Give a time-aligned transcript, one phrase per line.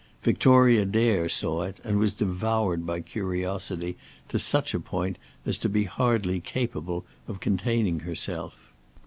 [0.23, 3.97] Victoria Dare saw it and was devoured by curiosity
[4.29, 8.73] to such a point as to be hardly capable of containing herself.